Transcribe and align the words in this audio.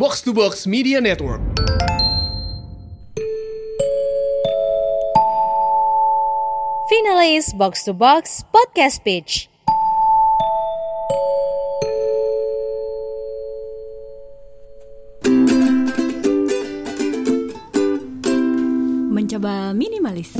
Box 0.00 0.22
to 0.24 0.32
Box 0.32 0.64
Media 0.64 0.96
Network. 0.96 1.44
Finalis 6.88 7.52
Box 7.52 7.84
to 7.84 7.92
Box 7.92 8.40
Podcast 8.48 9.04
Pitch. 9.04 9.52
Mencoba 19.12 19.76
minimalis. 19.76 20.32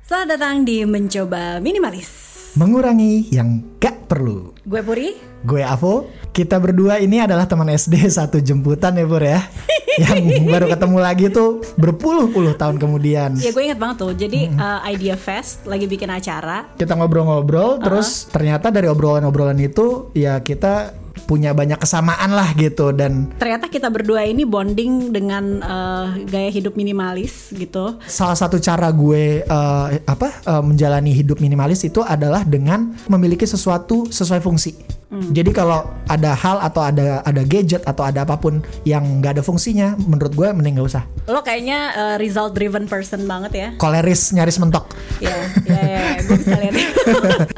Selamat 0.00 0.40
datang 0.40 0.64
di 0.64 0.88
Mencoba 0.88 1.60
Minimalis. 1.60 2.27
Mengurangi 2.56 3.28
yang 3.28 3.76
gak 3.76 4.08
perlu. 4.08 4.56
Gue 4.64 4.80
Puri. 4.80 5.12
Gue 5.44 5.60
Avo. 5.60 6.08
Kita 6.32 6.56
berdua 6.56 6.96
ini 6.96 7.20
adalah 7.20 7.44
teman 7.44 7.68
SD 7.68 8.08
satu 8.08 8.40
jemputan 8.40 8.96
ya 8.96 9.04
Pur 9.04 9.20
ya. 9.20 9.44
yang 10.08 10.48
baru 10.48 10.70
ketemu 10.72 10.98
lagi 11.02 11.26
tuh 11.28 11.60
berpuluh-puluh 11.76 12.56
tahun 12.56 12.80
kemudian. 12.80 13.36
Ya 13.36 13.52
gue 13.52 13.62
inget 13.68 13.76
banget 13.76 13.96
tuh. 14.00 14.12
Jadi 14.16 14.48
uh, 14.56 14.80
Idea 14.88 15.18
Fest 15.20 15.68
lagi 15.68 15.84
bikin 15.84 16.08
acara. 16.08 16.72
Kita 16.78 16.96
ngobrol-ngobrol 16.96 17.84
terus 17.84 18.30
ternyata 18.32 18.72
dari 18.72 18.88
obrolan-obrolan 18.88 19.58
itu 19.60 20.08
ya 20.16 20.40
kita 20.40 20.94
punya 21.26 21.56
banyak 21.56 21.80
kesamaan 21.80 22.30
lah 22.34 22.52
gitu 22.54 22.94
dan 22.94 23.30
Ternyata 23.38 23.66
kita 23.70 23.88
berdua 23.88 24.24
ini 24.26 24.44
bonding 24.44 25.10
dengan 25.10 25.44
uh, 25.62 26.06
gaya 26.28 26.50
hidup 26.52 26.74
minimalis 26.78 27.50
gitu. 27.54 27.98
salah 28.06 28.36
satu 28.36 28.60
cara 28.60 28.90
gue 28.92 29.42
eh, 29.42 29.86
apa 30.04 30.28
eh, 30.44 30.62
menjalani 30.62 31.12
hidup 31.14 31.40
minimalis 31.40 31.82
itu 31.86 32.04
adalah 32.04 32.44
dengan 32.44 32.94
memiliki 33.08 33.44
sesuatu 33.48 34.08
sesuai 34.10 34.40
fungsi. 34.44 34.98
Jadi 35.08 35.56
kalau 35.56 35.88
ada 36.04 36.36
hal 36.36 36.60
atau 36.60 36.84
ada 36.84 37.24
ada 37.24 37.40
gadget 37.40 37.80
atau 37.88 38.04
ada 38.04 38.28
apa 38.28 38.36
pun 38.36 38.60
yang 38.84 39.24
nggak 39.24 39.40
ada 39.40 39.44
fungsinya, 39.44 39.96
menurut 40.04 40.36
gue 40.36 40.48
mending 40.52 40.76
nggak 40.76 40.88
usah. 40.88 41.08
Lo 41.24 41.40
kayaknya 41.40 41.78
uh, 41.96 42.16
result 42.20 42.52
driven 42.52 42.84
person 42.84 43.24
banget 43.24 43.52
ya. 43.56 43.68
Koleris 43.80 44.36
nyaris 44.36 44.60
mentok. 44.60 44.92
Ya, 45.18 45.32
ya, 45.64 45.80
ya, 45.80 46.04
gue 46.28 46.36
bisa 46.36 46.56
lihat. 46.60 46.76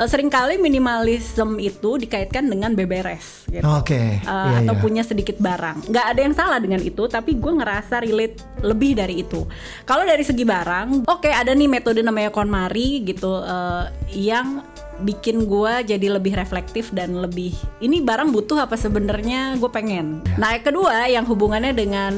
Eh, 0.01 0.09
Seringkali 0.09 0.63
minimalism 0.63 1.59
itu 1.59 1.99
dikaitkan 1.99 2.47
dengan 2.47 2.73
beberes 2.73 3.45
gitu. 3.51 3.67
Oke. 3.67 4.23
Uh, 4.23 4.39
Iya, 4.51 4.57
atau 4.65 4.75
iya. 4.79 4.83
punya 4.83 5.03
sedikit 5.03 5.37
barang. 5.43 5.91
Nggak 5.91 6.07
ada 6.07 6.21
yang 6.21 6.35
salah 6.35 6.59
dengan 6.63 6.81
itu, 6.81 7.03
tapi 7.11 7.37
gue 7.37 7.53
ngerasa 7.61 8.01
relate 8.01 8.41
lebih 8.63 8.97
dari 8.97 9.27
itu. 9.27 9.45
Kalau 9.85 10.07
dari 10.07 10.23
segi 10.23 10.47
barang, 10.47 11.05
oke 11.11 11.29
ada 11.29 11.51
nih 11.53 11.69
metode 11.69 12.01
namanya 12.01 12.31
KonMari 12.31 13.05
gitu 13.05 13.43
uh, 13.43 13.91
yang 14.15 14.63
bikin 15.01 15.49
gue 15.49 15.73
jadi 15.85 16.07
lebih 16.13 16.37
reflektif 16.37 16.93
dan 16.93 17.17
lebih 17.17 17.57
ini 17.81 18.05
barang 18.05 18.31
butuh 18.31 18.65
apa 18.65 18.77
sebenarnya 18.77 19.57
gue 19.57 19.71
pengen. 19.73 20.21
Ya. 20.25 20.37
Nah 20.37 20.49
yang 20.57 20.65
kedua 20.65 20.97
yang 21.09 21.25
hubungannya 21.27 21.73
dengan 21.73 22.13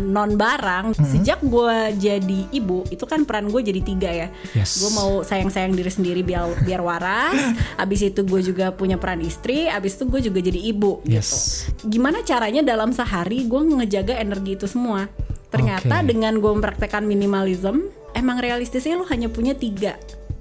non 0.00 0.34
barang, 0.34 0.86
Mm-hmm. 0.94 1.10
sejak 1.10 1.40
gue 1.42 1.78
jadi 1.98 2.40
ibu 2.54 2.86
itu 2.92 3.04
kan 3.04 3.26
peran 3.26 3.48
gue 3.48 3.60
jadi 3.60 3.80
tiga 3.82 4.10
ya. 4.10 4.28
Yes. 4.52 4.80
Gue 4.80 4.90
mau 4.94 5.20
sayang-sayang 5.26 5.74
diri 5.74 5.90
sendiri 5.90 6.20
biar 6.22 6.64
biar 6.64 6.80
waras. 6.80 7.34
abis 7.82 8.12
itu 8.12 8.20
gue 8.24 8.40
juga 8.40 8.70
punya 8.70 8.96
peran 9.00 9.20
istri. 9.24 9.66
Abis 9.66 9.98
itu 9.98 10.04
gue 10.06 10.20
juga 10.30 10.38
jadi 10.40 10.60
ibu. 10.70 11.02
Yes. 11.04 11.66
Gitu. 11.68 11.98
Gimana 11.98 12.22
caranya 12.22 12.62
dalam 12.62 12.94
sehari 12.94 13.44
gue 13.44 13.60
ngejaga 13.60 14.16
energi 14.16 14.56
itu 14.56 14.66
semua? 14.70 15.10
Ternyata 15.50 16.02
Oke. 16.02 16.08
dengan 16.10 16.34
gue 16.42 16.50
mempraktekkan 16.50 17.06
minimalism, 17.06 17.86
emang 18.14 18.42
realistisnya 18.42 18.98
lo 18.98 19.06
hanya 19.06 19.30
punya 19.30 19.54
tiga, 19.54 19.94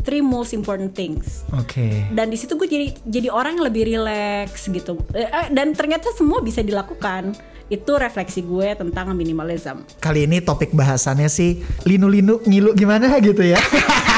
three 0.04 0.22
most 0.22 0.52
important 0.52 0.92
things. 0.92 1.48
Oke. 1.56 2.08
Dan 2.12 2.30
di 2.30 2.38
situ 2.38 2.60
gue 2.60 2.68
jadi 2.68 2.88
jadi 3.08 3.28
orang 3.32 3.58
yang 3.58 3.66
lebih 3.72 3.84
relax 3.88 4.68
gitu. 4.68 5.00
Eh, 5.16 5.26
eh, 5.26 5.48
Dan 5.50 5.72
ternyata 5.74 6.12
semua 6.14 6.44
bisa 6.44 6.60
dilakukan. 6.60 7.34
Itu 7.72 7.96
refleksi 7.96 8.44
gue 8.44 8.76
tentang 8.76 9.16
minimalism. 9.16 9.88
Kali 9.98 10.28
ini 10.28 10.44
topik 10.44 10.76
bahasannya 10.76 11.32
sih 11.32 11.64
linu-linu 11.88 12.44
ngilu 12.44 12.76
gimana 12.76 13.18
gitu 13.24 13.42
ya. 13.42 13.58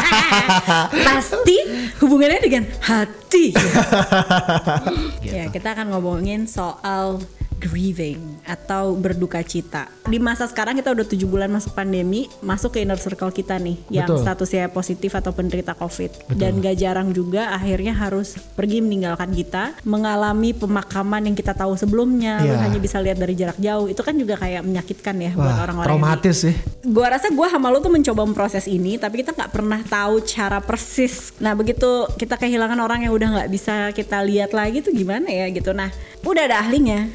pasti 1.07 1.57
hubungannya 2.01 2.41
dengan 2.41 2.63
hati. 2.83 3.53
Ya, 5.25 5.51
kita 5.51 5.75
akan 5.75 5.91
ngomongin 5.91 6.47
soal 6.47 7.19
grieving 7.65 8.21
atau 8.45 8.93
berduka 8.93 9.41
cita. 9.41 9.89
Di 10.05 10.21
masa 10.21 10.45
sekarang 10.45 10.77
kita 10.77 10.93
udah 10.93 11.01
tujuh 11.03 11.25
bulan 11.25 11.49
masuk 11.49 11.73
pandemi, 11.73 12.29
masuk 12.39 12.77
ke 12.77 12.85
inner 12.85 12.95
circle 12.95 13.33
kita 13.33 13.57
nih 13.57 13.81
yang 13.89 14.05
Betul. 14.05 14.21
statusnya 14.21 14.69
positif 14.69 15.11
atau 15.11 15.33
penderita 15.33 15.73
COVID. 15.73 16.29
Dan 16.37 16.61
gak 16.61 16.77
jarang 16.77 17.09
juga 17.09 17.49
akhirnya 17.49 17.97
harus 17.97 18.37
pergi 18.53 18.79
meninggalkan 18.79 19.33
kita, 19.33 19.73
mengalami 19.81 20.53
pemakaman 20.53 21.25
yang 21.25 21.35
kita 21.35 21.51
tahu 21.51 21.73
sebelumnya, 21.73 22.39
lu 22.39 22.53
Iya. 22.53 22.61
hanya 22.61 22.77
bisa 22.77 23.01
lihat 23.01 23.17
dari 23.17 23.33
jarak 23.33 23.57
jauh. 23.57 23.89
Itu 23.89 24.05
kan 24.05 24.13
juga 24.13 24.37
kayak 24.37 24.61
menyakitkan 24.61 25.15
ya 25.17 25.31
buat 25.33 25.49
Wah, 25.49 25.63
orang-orang 25.65 25.89
yang 25.89 25.97
di- 25.97 26.05
traumatis 26.05 26.37
sih. 26.45 26.55
Gua 26.85 27.07
rasa 27.09 27.33
gua 27.33 27.49
sama 27.49 27.73
lu 27.73 27.81
tuh 27.81 27.89
mencoba 27.89 28.21
memproses 28.23 28.67
ini 28.67 28.95
tapi 28.95 29.23
kita 29.23 29.31
nggak 29.31 29.49
pernah 29.49 29.81
tahu 29.81 30.21
cara 30.21 30.59
persis 30.59 31.31
nah 31.39 31.55
begitu 31.55 32.05
kita 32.15 32.35
kehilangan 32.35 32.77
orang 32.77 33.07
yang 33.07 33.13
udah 33.13 33.29
nggak 33.31 33.49
bisa 33.49 33.89
kita 33.91 34.19
lihat 34.21 34.51
lagi 34.51 34.83
tuh 34.83 34.91
gimana 34.91 35.25
ya 35.25 35.47
gitu 35.49 35.71
nah 35.71 35.89
udah 36.21 36.43
ada 36.45 36.59
ahlinya 36.59 37.07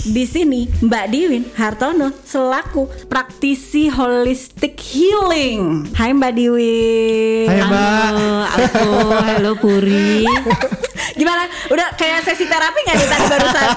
di 0.00 0.24
sini 0.24 0.64
Mbak 0.80 1.04
Diwin 1.12 1.44
Hartono 1.52 2.08
selaku 2.24 2.88
praktisi 3.04 3.92
holistic 3.92 4.80
healing 4.80 5.92
Hai 5.92 6.16
Mbak 6.16 6.32
Diwin 6.32 7.44
Hai 7.44 7.60
Mbak. 7.60 8.08
Halo, 8.08 8.30
aku, 8.48 8.88
halo 9.12 9.52
Puri. 9.60 10.24
Gimana? 11.20 11.44
Udah 11.68 11.92
kayak 12.00 12.24
sesi 12.24 12.48
terapi 12.48 12.80
gak 12.80 12.96
nih 12.96 13.08
tadi 13.12 13.24
barusan? 13.28 13.68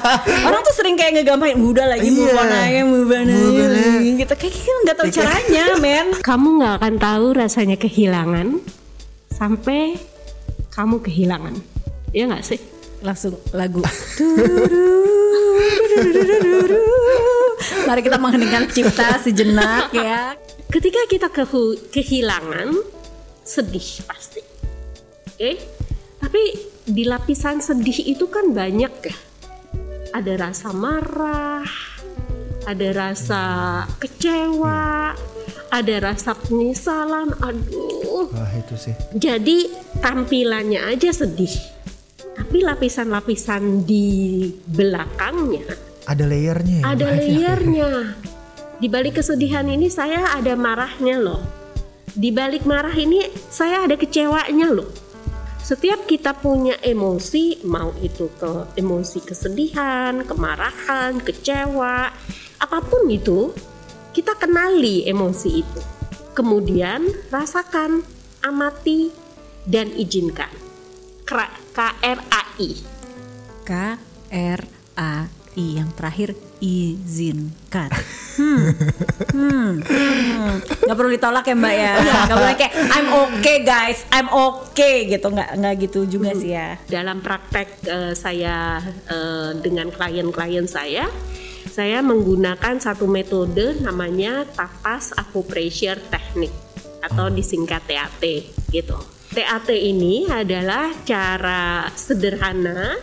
Orang 0.47 0.61
tuh 0.63 0.71
sering 0.71 0.95
kayak 0.95 1.19
ngegampain 1.19 1.59
Udah 1.59 1.91
lagi 1.91 2.07
on 2.07 2.23
Iya. 2.23 2.55
aja, 2.55 2.81
move 2.87 3.11
on 3.11 3.27
aja 3.27 3.35
Move 3.35 3.59
on 3.59 3.73
aja. 3.75 3.99
Gitu, 4.15 4.33
kayak 4.39 4.53
kita 4.55 4.79
gak 4.87 4.95
tahu 4.95 5.07
caranya 5.11 5.65
men 5.83 6.07
Kamu 6.31 6.47
nggak 6.63 6.73
akan 6.79 6.93
tahu 7.03 7.25
rasanya 7.35 7.75
kehilangan 7.75 8.63
sampai 9.27 9.99
kamu 10.71 11.03
kehilangan. 11.03 11.53
Iya 12.15 12.31
nggak 12.31 12.45
sih? 12.47 12.61
langsung 13.03 13.35
lagu 13.51 13.83
mari 17.87 18.01
kita 18.01 18.17
mengheningkan 18.17 18.65
cipta 18.71 19.19
sejenak 19.19 19.91
ya 19.93 20.33
Ketika 20.73 21.05
kita 21.05 21.29
kehu- 21.29 21.77
kehilangan, 21.93 22.73
sedih 23.45 24.01
pasti. 24.09 24.41
Oke? 25.29 25.61
Tapi 26.17 26.41
di 26.89 27.05
lapisan 27.05 27.61
sedih 27.61 28.09
itu 28.09 28.25
kan 28.25 28.49
banyak 28.49 28.89
ya. 29.05 29.15
Ada 30.17 30.49
rasa 30.49 30.73
marah, 30.73 31.61
ada 32.65 32.89
rasa 32.89 33.41
kecewa, 34.01 35.13
ada 35.69 35.95
rasa 36.01 36.33
penyesalan. 36.33 37.37
Aduh, 37.37 38.33
Wah, 38.33 38.49
itu 38.57 38.73
sih. 38.73 38.97
Jadi 39.13 39.69
tampilannya 40.01 40.89
aja 40.89 41.13
sedih. 41.13 41.53
Tapi 42.33 42.65
lapisan-lapisan 42.65 43.85
di 43.85 44.49
belakangnya 44.65 45.69
Ada 46.09 46.25
layernya 46.25 46.77
ya. 46.81 46.85
ada 46.89 47.05
Mbak? 47.05 47.15
layernya. 47.15 47.89
Di 48.81 48.87
balik 48.91 49.21
kesedihan 49.21 49.63
ini 49.69 49.87
saya 49.87 50.33
ada 50.35 50.57
marahnya 50.57 51.15
loh. 51.21 51.39
Di 52.13 52.29
balik 52.29 52.67
marah 52.67 52.93
ini 52.93 53.23
saya 53.47 53.87
ada 53.87 53.95
kecewanya 53.95 54.67
loh. 54.69 54.89
Setiap 55.63 56.03
kita 56.03 56.35
punya 56.35 56.75
emosi, 56.83 57.63
mau 57.63 57.95
itu 58.03 58.27
ke 58.35 58.75
emosi 58.75 59.23
kesedihan, 59.23 60.27
kemarahan, 60.27 61.23
kecewa, 61.23 62.11
apa 62.59 62.79
pun 62.83 63.07
itu, 63.07 63.55
kita 64.11 64.35
kenali 64.35 65.07
emosi 65.07 65.49
itu. 65.63 65.81
Kemudian 66.35 67.07
rasakan, 67.31 68.03
amati, 68.43 69.15
dan 69.63 69.87
izinkan. 69.95 70.51
Kra- 71.23 71.57
KRAI. 71.73 72.69
K 73.63 73.71
R 74.33 74.61
A 74.99 75.13
I 75.53 75.65
yang 75.77 75.93
terakhir 75.93 76.33
izinkan 76.63 77.91
hmm. 78.39 78.59
Hmm. 79.35 79.71
Hmm. 79.83 80.55
nggak 80.63 80.97
perlu 80.97 81.11
ditolak 81.11 81.43
ya 81.43 81.55
mbak 81.59 81.73
ya 81.75 81.93
nggak 81.99 82.37
boleh 82.39 82.55
kayak 82.55 82.73
I'm 82.95 83.09
okay 83.11 83.57
guys 83.67 83.99
I'm 84.09 84.31
okay 84.31 85.11
gitu 85.11 85.27
nggak 85.27 85.59
nggak 85.59 85.73
gitu 85.83 85.99
juga 86.07 86.31
sih 86.33 86.55
ya 86.55 86.79
dalam 86.87 87.19
praktek 87.19 87.83
eh, 87.85 88.13
saya 88.15 88.79
eh, 89.11 89.51
dengan 89.59 89.91
klien-klien 89.91 90.65
saya 90.65 91.05
saya 91.73 92.05
menggunakan 92.05 92.77
satu 92.77 93.09
metode 93.09 93.81
namanya 93.81 94.45
tapas 94.45 95.09
acupressure 95.17 95.97
technique 96.11 96.53
atau 97.03 97.27
disingkat 97.33 97.83
TAT 97.83 98.23
gitu. 98.71 99.12
TAT 99.33 99.69
ini 99.69 100.29
adalah 100.29 100.93
cara 101.03 101.89
sederhana 101.91 102.93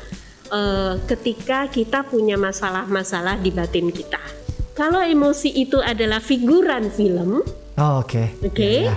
eh, 0.46 0.94
ketika 1.04 1.66
kita 1.66 2.06
punya 2.06 2.38
masalah-masalah 2.38 3.36
di 3.36 3.50
batin 3.50 3.90
kita. 3.90 4.22
Kalau 4.72 5.02
emosi 5.02 5.50
itu 5.52 5.76
adalah 5.76 6.22
figuran 6.22 6.88
film, 6.88 7.42
Oh, 7.80 8.04
oke. 8.04 8.44
Oke. 8.44 8.84
Ya, 8.84 8.92
ya. 8.92 8.96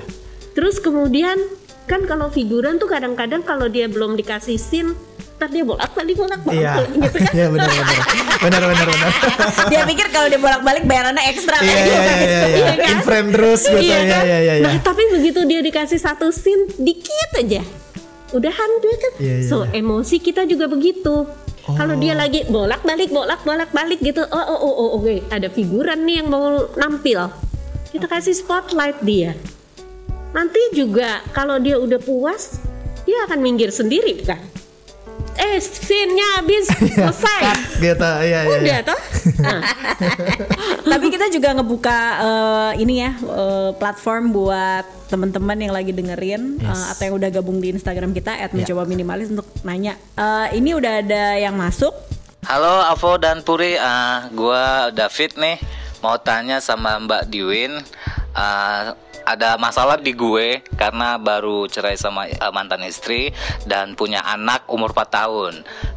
Terus 0.52 0.76
kemudian 0.78 1.40
kan 1.88 2.04
kalau 2.04 2.28
figuran 2.28 2.76
tuh 2.76 2.92
kadang-kadang 2.92 3.40
kalau 3.40 3.72
dia 3.72 3.88
belum 3.88 4.20
dikasih 4.20 4.60
scene, 4.60 4.92
ntar 5.40 5.48
dia 5.48 5.64
bolak 5.64 5.96
balik 5.96 6.20
bolak 6.20 6.44
balik 6.44 6.68
Iya. 6.68 6.74
gitu 6.92 7.18
kan. 7.18 7.32
Iya 7.38 7.48
benar 7.48 7.70
benar. 7.72 7.98
benar 8.44 8.62
benar 8.68 8.86
benar. 8.86 9.12
dia 9.72 9.82
pikir 9.88 10.08
kalau 10.12 10.28
dia 10.28 10.40
bolak-balik 10.42 10.84
bayarannya 10.84 11.24
ekstra 11.32 11.58
Iya 11.64 11.72
kayak 11.72 11.88
iya 11.88 12.02
iya 12.04 12.18
iya. 12.20 12.42
Iya 12.52 12.74
kan? 12.76 12.90
In 12.92 13.00
frame 13.02 13.30
terus 13.32 13.62
gitu. 13.64 13.80
Iya 13.80 13.98
Iya 13.98 14.00
kan? 14.12 14.24
iya 14.24 14.38
iya. 14.44 14.54
iya. 14.60 14.66
Nah, 14.68 14.74
tapi 14.84 15.04
begitu 15.16 15.40
dia 15.48 15.60
dikasih 15.64 16.00
satu 16.00 16.28
scene 16.30 16.68
dikit 16.76 17.32
aja. 17.40 17.64
Udahan 18.34 18.72
dia 18.84 18.96
kan. 19.00 19.14
Iya, 19.22 19.36
iya, 19.40 19.48
so, 19.48 19.64
iya. 19.64 19.80
emosi 19.80 20.16
kita 20.20 20.44
juga 20.44 20.68
begitu. 20.68 21.26
Kalau 21.64 21.96
dia 21.96 22.12
lagi 22.12 22.44
bolak-balik 22.52 23.08
bolak-bolak-balik 23.08 24.04
gitu. 24.04 24.20
Oh 24.28 24.46
oh 24.52 24.60
oh, 24.60 24.76
oh 24.76 24.90
oke, 25.00 25.32
ada 25.32 25.48
figuran 25.48 26.04
nih 26.04 26.20
yang 26.20 26.28
mau 26.28 26.68
nampil. 26.76 27.32
Kita 27.96 28.12
kasih 28.12 28.36
spotlight 28.36 29.00
dia. 29.00 29.32
Nanti 30.36 30.60
juga 30.76 31.24
kalau 31.32 31.62
dia 31.64 31.80
udah 31.80 32.04
puas, 32.04 32.60
dia 33.08 33.24
akan 33.24 33.40
minggir 33.40 33.72
sendiri 33.72 34.28
kan. 34.28 34.44
Eh, 35.44 35.60
scene-nya 35.60 36.40
habis 36.40 36.66
selesai. 36.96 37.42
Cut 37.44 37.60
gitu. 37.78 38.10
Iya 38.22 38.40
iya. 38.40 38.40
Udah 38.48 38.62
iya. 38.64 38.80
toh? 38.82 39.00
Nah, 39.44 39.60
Tapi 40.94 41.08
kita 41.10 41.28
juga 41.28 41.52
ngebuka 41.52 42.00
eh, 42.20 42.72
ini 42.80 43.00
ya 43.00 43.12
eh, 43.14 43.70
platform 43.74 44.32
buat 44.32 44.84
teman-teman 45.08 45.58
yang 45.58 45.74
lagi 45.74 45.92
dengerin 45.92 46.58
Yes. 46.58 46.68
eh, 46.70 46.86
atau 46.92 47.04
yang 47.06 47.16
udah 47.18 47.30
gabung 47.30 47.58
di 47.58 47.72
Instagram 47.72 48.12
kita 48.12 48.36
Ya. 48.36 48.48
@mencoba 48.48 48.84
minimalis 48.84 49.28
untuk 49.30 49.48
nanya. 49.62 49.96
Eh, 50.14 50.58
ini 50.58 50.72
udah 50.72 51.02
ada 51.02 51.36
yang 51.36 51.56
masuk. 51.56 51.92
Halo 52.44 52.84
Avo 52.86 53.16
dan 53.16 53.40
Puri, 53.40 53.76
Ah, 53.76 54.28
gua 54.30 54.92
David 54.92 55.36
nih 55.36 55.58
mau 56.00 56.16
tanya 56.18 56.60
sama 56.60 57.00
Mbak 57.00 57.28
Diwin. 57.28 57.80
Ah, 58.34 58.96
ada 59.24 59.56
masalah 59.56 60.00
di 60.00 60.12
gue 60.12 60.64
karena 60.76 61.16
baru 61.20 61.68
cerai 61.68 61.96
sama 61.96 62.28
eh, 62.28 62.38
mantan 62.52 62.84
istri 62.84 63.32
dan 63.68 63.96
punya 63.96 64.24
anak 64.24 64.68
umur 64.68 64.92
4 64.92 65.08
tahun. 65.10 65.54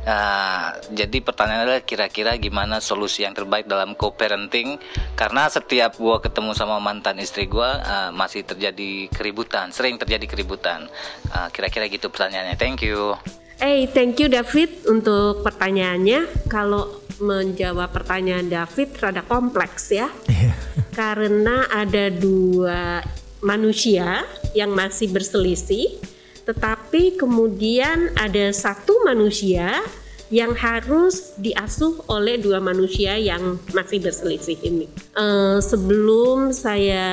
Ah, 0.06 0.78
jadi 0.94 1.18
pertanyaannya 1.18 1.64
adalah 1.66 1.82
kira-kira 1.82 2.38
gimana 2.38 2.78
solusi 2.78 3.26
yang 3.26 3.34
terbaik 3.34 3.66
dalam 3.66 3.98
co-parenting 3.98 4.78
karena 5.18 5.50
setiap 5.50 5.98
gua 5.98 6.22
ketemu 6.22 6.54
sama 6.54 6.78
mantan 6.78 7.18
istri 7.18 7.50
gua 7.50 7.82
ah, 7.82 8.10
masih 8.14 8.46
terjadi 8.46 9.10
keributan, 9.10 9.74
sering 9.74 9.98
terjadi 9.98 10.30
keributan. 10.30 10.86
Ah, 11.34 11.50
kira-kira 11.50 11.90
gitu 11.90 12.06
pertanyaannya. 12.06 12.54
Thank 12.54 12.86
you. 12.86 13.18
Eh, 13.56 13.88
thank 13.88 14.20
you 14.20 14.28
David 14.28 14.84
untuk 14.84 15.40
pertanyaannya. 15.40 16.46
Kalau 16.46 17.02
menjawab 17.16 17.88
pertanyaan 17.88 18.46
David 18.52 18.92
rada 19.00 19.24
kompleks 19.24 19.88
ya. 19.90 20.12
Iya. 20.28 20.52
Karena 20.92 21.64
ada 21.72 22.12
dua 22.12 23.00
manusia 23.46 24.26
yang 24.58 24.74
masih 24.74 25.14
berselisih, 25.14 26.02
tetapi 26.42 27.14
kemudian 27.14 28.10
ada 28.18 28.50
satu 28.50 29.06
manusia 29.06 29.86
yang 30.26 30.58
harus 30.58 31.38
diasuh 31.38 32.02
oleh 32.10 32.34
dua 32.34 32.58
manusia 32.58 33.14
yang 33.14 33.62
masih 33.70 34.02
berselisih 34.02 34.58
ini. 34.66 34.90
Eh, 35.14 35.58
sebelum 35.62 36.50
saya 36.50 37.06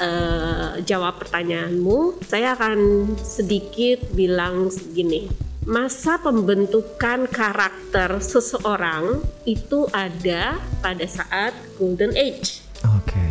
eh, 0.00 0.80
jawab 0.88 1.20
pertanyaanmu, 1.20 2.24
saya 2.24 2.56
akan 2.56 3.12
sedikit 3.20 4.00
bilang 4.16 4.72
segini. 4.72 5.28
Masa 5.68 6.16
pembentukan 6.16 7.28
karakter 7.28 8.16
seseorang 8.24 9.20
itu 9.44 9.84
ada 9.92 10.56
pada 10.80 11.04
saat 11.04 11.52
golden 11.76 12.16
age. 12.16 12.64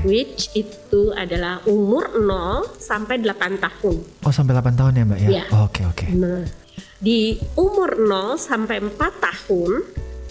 Which 0.06 0.52
itu 0.56 1.12
adalah 1.16 1.64
umur 1.68 2.14
0 2.16 2.80
sampai 2.80 3.20
8 3.20 3.60
tahun. 3.60 3.96
Oh 4.24 4.34
sampai 4.34 4.54
8 4.56 4.80
tahun 4.80 4.92
ya 5.00 5.04
mbak 5.08 5.20
ya? 5.20 5.30
Iya. 5.30 5.44
Oke 5.66 5.82
oke. 5.88 6.06
Nah, 6.16 6.44
di 7.00 7.40
umur 7.56 7.96
0 7.96 8.40
sampai 8.40 8.84
4 8.84 8.96
tahun 8.98 9.72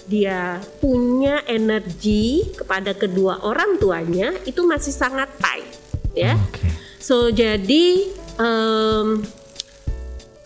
dia 0.08 0.56
punya 0.80 1.44
energi 1.44 2.56
kepada 2.56 2.96
kedua 2.96 3.44
orang 3.44 3.76
tuanya 3.76 4.32
itu 4.48 4.64
masih 4.64 4.92
sangat 4.92 5.28
tight 5.36 5.68
ya. 6.16 6.32
Oke. 6.48 6.64
So 6.98 7.28
jadi 7.28 8.08
em, 8.40 9.20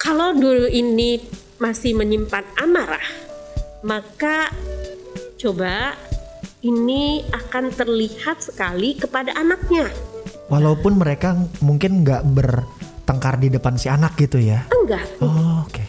kalau 0.03 0.35
dulu 0.35 0.67
ini 0.67 1.23
masih 1.63 1.95
menyimpan 1.95 2.43
amarah, 2.59 3.07
maka 3.87 4.51
coba 5.39 5.95
ini 6.62 7.26
akan 7.35 7.75
terlihat 7.75 8.38
sekali 8.38 8.94
kepada 8.94 9.35
anaknya. 9.35 9.91
Walaupun 10.47 10.94
mereka 10.94 11.35
mungkin 11.59 12.06
nggak 12.06 12.23
bertengkar 12.23 13.43
di 13.43 13.50
depan 13.50 13.75
si 13.75 13.91
anak 13.91 14.14
gitu 14.14 14.38
ya? 14.38 14.70
Enggak. 14.70 15.03
Oh, 15.19 15.67
oke. 15.67 15.82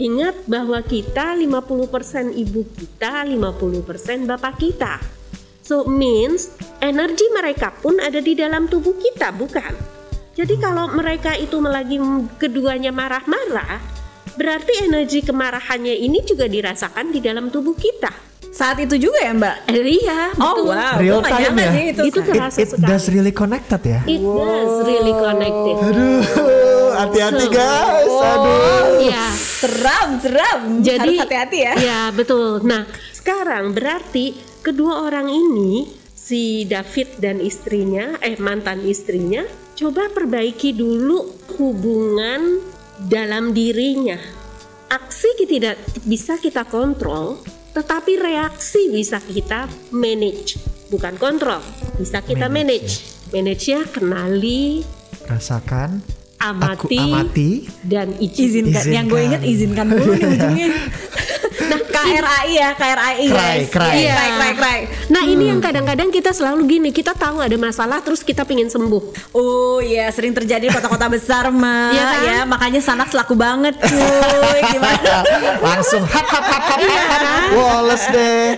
Ingat 0.00 0.44
bahwa 0.48 0.80
kita 0.84 1.36
50% 1.36 2.36
ibu 2.36 2.64
kita, 2.72 3.24
50% 3.24 4.28
bapak 4.28 4.54
kita. 4.60 5.00
So 5.64 5.84
means 5.88 6.52
energi 6.80 7.24
mereka 7.32 7.72
pun 7.72 8.00
ada 8.00 8.20
di 8.20 8.32
dalam 8.36 8.68
tubuh 8.68 8.96
kita, 8.96 9.32
bukan? 9.32 9.72
Jadi 10.36 10.56
kalau 10.56 10.88
mereka 10.92 11.36
itu 11.36 11.60
lagi 11.60 12.00
keduanya 12.40 12.92
marah-marah, 12.92 13.76
berarti 14.40 14.88
energi 14.88 15.20
kemarahannya 15.20 15.96
ini 16.00 16.24
juga 16.24 16.48
dirasakan 16.48 17.12
di 17.12 17.20
dalam 17.20 17.52
tubuh 17.52 17.76
kita. 17.76 18.29
Saat 18.50 18.82
itu 18.82 18.98
juga 18.98 19.18
ya 19.20 19.30
Mbak? 19.30 19.56
Eh, 19.70 20.02
iya, 20.02 20.34
Oh 20.36 20.58
betul. 20.58 20.74
wow, 20.74 20.96
Real 20.98 21.20
time 21.22 21.54
ya? 21.56 21.70
sih 21.70 21.84
itu. 21.88 22.02
Itu 22.04 22.18
It, 22.20 22.26
terasa 22.26 22.58
it 22.58 22.68
sekali. 22.68 22.88
does 22.88 23.04
really 23.08 23.30
connected 23.32 23.80
ya? 23.80 24.00
It 24.04 24.20
does 24.20 24.74
really 24.82 25.14
connected. 25.14 25.76
Aduh, 25.80 26.22
hati-hati 26.92 27.44
So- 27.46 27.54
guys. 27.54 28.10
Aduh. 28.12 28.84
Iya. 29.00 29.24
seram, 29.32 30.08
seram. 30.18 30.60
Jadi 30.80 31.14
Harus 31.14 31.22
hati-hati 31.22 31.58
ya. 31.60 31.72
Ya 31.78 32.00
betul. 32.10 32.60
Nah 32.62 32.84
sekarang 33.12 33.70
berarti 33.70 34.34
kedua 34.60 35.04
orang 35.04 35.28
ini 35.28 35.86
si 36.10 36.64
David 36.64 37.16
dan 37.18 37.38
istrinya, 37.38 38.18
eh 38.18 38.34
mantan 38.36 38.82
istrinya, 38.82 39.46
coba 39.74 40.08
perbaiki 40.08 40.72
dulu 40.72 41.22
hubungan 41.54 42.60
dalam 43.00 43.52
dirinya. 43.52 44.18
Aksi 44.88 45.28
tidak 45.38 45.78
bisa 46.02 46.34
kita 46.34 46.64
kontrol, 46.64 47.38
tetapi 47.70 48.18
reaksi 48.18 48.90
bisa 48.90 49.22
kita 49.22 49.70
manage, 49.94 50.58
bukan 50.90 51.14
kontrol. 51.16 51.62
Bisa 51.96 52.18
kita 52.24 52.50
manage. 52.50 53.02
Manage-nya 53.30 53.86
kenali, 53.86 54.82
Rasakan. 55.30 56.02
Aku 56.40 56.88
amati, 56.88 56.98
amati. 56.98 57.50
dan 57.84 58.16
izin. 58.16 58.72
Izinkan. 58.72 58.84
Yang 58.88 59.06
gue 59.12 59.20
inget 59.28 59.42
izinkan 59.44 59.86
dulu 59.92 60.16
nih 60.16 60.28
ujungnya. 60.40 60.68
KRAI 62.02 62.48
ya, 62.50 62.68
KRAI 62.72 63.24
Cry, 63.24 63.30
guys. 63.30 63.68
cry. 63.68 63.94
Iya, 63.96 64.12
cry, 64.12 64.30
cry, 64.30 64.52
cry. 64.54 64.78
Nah 65.08 65.22
ini 65.22 65.44
yang 65.46 65.58
kadang-kadang 65.58 66.08
kita 66.08 66.30
selalu 66.30 66.62
gini, 66.68 66.90
kita 66.90 67.12
tahu 67.12 67.38
ada 67.38 67.54
masalah 67.54 68.00
terus 68.00 68.20
kita 68.20 68.42
pingin 68.42 68.66
sembuh. 68.66 69.32
Oh 69.32 69.78
iya 69.78 70.08
sering 70.08 70.32
terjadi 70.32 70.60
di 70.60 70.68
kota-kota 70.68 71.08
besar 71.08 71.48
mah 71.48 71.88
Iya 71.88 72.04
kan? 72.04 72.20
ya 72.22 72.38
makanya 72.44 72.80
sanak 72.80 73.08
selaku 73.08 73.32
banget 73.32 73.80
cuy 73.80 74.60
gimana 74.68 75.24
Langsung 75.66 76.04
hap 76.04 76.26
hap 76.26 76.44
hap 76.44 76.62
hap 76.68 76.78
Iya 76.78 77.02
hap. 77.02 77.10
kan? 77.16 77.42
Woles 77.50 78.04
deh. 78.06 78.48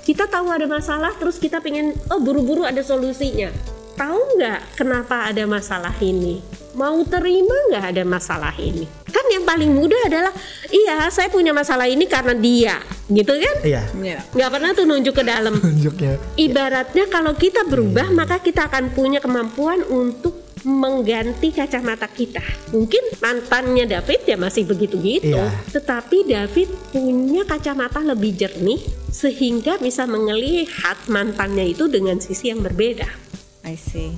Kita 0.00 0.24
tahu 0.24 0.48
ada 0.48 0.64
masalah 0.64 1.12
terus 1.12 1.36
kita 1.36 1.58
pingin, 1.58 1.92
oh 2.08 2.18
buru-buru 2.18 2.62
ada 2.62 2.80
solusinya. 2.80 3.50
Tahu 3.96 4.20
nggak 4.36 4.76
kenapa 4.76 5.32
ada 5.32 5.48
masalah 5.48 5.96
ini? 6.04 6.44
Mau 6.76 7.00
terima 7.08 7.56
nggak 7.72 7.84
ada 7.96 8.02
masalah 8.04 8.52
ini? 8.60 8.84
Kan 9.08 9.24
yang 9.32 9.48
paling 9.48 9.72
mudah 9.72 9.96
adalah, 10.04 10.28
iya 10.68 11.08
saya 11.08 11.32
punya 11.32 11.56
masalah 11.56 11.88
ini 11.88 12.04
karena 12.04 12.36
dia, 12.36 12.76
gitu 13.08 13.32
kan? 13.32 13.56
Iya. 13.64 13.82
Nggak 14.36 14.50
pernah 14.52 14.70
tuh 14.76 14.84
nunjuk 14.84 15.16
ke 15.16 15.24
dalam. 15.24 15.56
Tunjuknya. 15.64 16.20
Ibaratnya 16.36 17.08
kalau 17.08 17.32
kita 17.32 17.64
berubah 17.64 18.12
maka 18.12 18.36
kita 18.44 18.68
akan 18.68 18.92
punya 18.92 19.24
kemampuan 19.24 19.80
untuk 19.88 20.44
mengganti 20.66 21.54
kacamata 21.54 22.10
kita. 22.10 22.42
Mungkin 22.74 23.16
mantannya 23.22 23.86
David 23.86 24.26
ya 24.26 24.36
masih 24.36 24.66
begitu-gitu, 24.66 25.32
Iya. 25.32 25.48
tetapi 25.70 26.26
David 26.26 26.68
punya 26.90 27.46
kacamata 27.46 28.02
lebih 28.02 28.34
jernih 28.34 28.82
sehingga 29.08 29.78
bisa 29.78 30.04
melihat 30.04 30.98
mantannya 31.06 31.70
itu 31.70 31.86
dengan 31.86 32.18
sisi 32.18 32.50
yang 32.50 32.60
berbeda. 32.60 33.06
I 33.66 33.74
see 33.74 34.14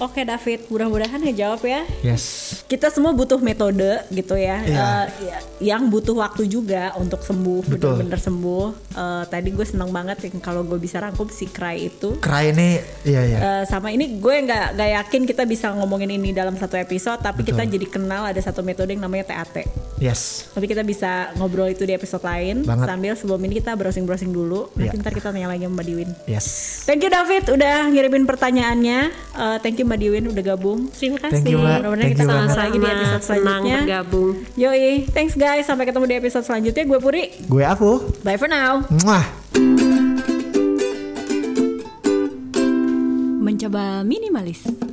Oke 0.00 0.24
David, 0.24 0.66
mudah-mudahan 0.72 1.20
ngejawab 1.20 1.60
ya. 1.68 1.84
Yes. 2.00 2.24
Kita 2.64 2.88
semua 2.88 3.12
butuh 3.12 3.36
metode 3.44 4.00
gitu 4.08 4.40
ya, 4.40 4.64
Iya. 4.64 4.80
Eh, 4.80 5.04
ya, 5.28 5.38
yang 5.76 5.92
butuh 5.92 6.16
waktu 6.16 6.48
juga 6.48 6.96
untuk 6.96 7.20
sembuh, 7.20 7.68
Betul. 7.68 8.00
bener-bener 8.00 8.18
sembuh. 8.18 8.66
Eh, 8.96 9.24
tadi 9.28 9.52
gue 9.52 9.66
seneng 9.68 9.92
banget 9.92 10.26
yang 10.26 10.40
kalau 10.40 10.64
gue 10.64 10.80
bisa 10.80 10.96
rangkum 10.96 11.28
si 11.28 11.44
Cry 11.44 11.92
itu. 11.92 12.16
Cry 12.24 12.56
ini, 12.56 12.80
iya 13.04 13.22
iya. 13.22 13.38
Eh, 13.38 13.62
sama 13.68 13.92
ini 13.92 14.16
gue 14.16 14.34
nggak 14.42 14.80
nggak 14.80 14.90
yakin 14.96 15.22
kita 15.28 15.44
bisa 15.44 15.68
ngomongin 15.76 16.08
ini 16.16 16.32
dalam 16.32 16.56
satu 16.56 16.80
episode, 16.80 17.20
tapi 17.20 17.44
kita 17.44 17.62
jadi 17.68 17.84
kenal 17.84 18.26
ada 18.32 18.40
satu 18.40 18.64
metode 18.64 18.96
yang 18.96 19.04
namanya 19.04 19.28
TAT. 19.28 19.68
Yes. 20.02 20.50
Tapi 20.50 20.66
kita 20.66 20.82
bisa 20.82 21.30
ngobrol 21.38 21.70
itu 21.70 21.86
di 21.86 21.94
episode 21.94 22.26
lain. 22.26 22.66
Banget. 22.66 22.90
Sambil 22.90 23.12
sebelum 23.14 23.38
ini 23.46 23.62
kita 23.62 23.78
browsing-browsing 23.78 24.34
dulu. 24.34 24.66
Nanti 24.74 24.98
yeah. 24.98 25.02
ntar 25.06 25.14
kita 25.14 25.30
tanya 25.30 25.46
lagi 25.46 25.62
sama 25.62 25.86
Diwin. 25.86 26.10
Yes. 26.26 26.46
Thank 26.82 27.06
you 27.06 27.10
David 27.14 27.46
udah 27.46 27.86
ngirimin 27.94 28.26
pertanyaannya. 28.26 29.14
Uh, 29.38 29.56
thank 29.62 29.78
you 29.78 29.86
Mbak 29.86 29.98
Diwin 30.02 30.24
udah 30.26 30.42
gabung. 30.42 30.90
Terima 30.90 31.22
kasih. 31.22 31.38
Thank 31.38 31.54
you 31.54 31.62
Mbak. 31.62 31.78
Thank 31.86 32.12
kita 32.18 32.22
kita 32.26 32.34
sama 32.34 32.54
lagi 32.58 32.76
di 32.82 32.88
episode 32.90 33.22
selanjutnya. 33.22 33.62
Senang 33.62 33.62
bergabung. 33.86 34.34
Yoi. 34.58 34.92
Thanks 35.14 35.34
guys. 35.38 35.64
Sampai 35.70 35.84
ketemu 35.86 36.04
di 36.10 36.16
episode 36.18 36.44
selanjutnya. 36.50 36.82
Gue 36.82 36.98
Puri. 36.98 37.24
Gue 37.46 37.62
aku. 37.62 38.02
Bye 38.26 38.34
for 38.34 38.50
now. 38.50 38.82
Mwah. 39.06 39.24
Mencoba 43.38 44.02
minimalis. 44.02 44.91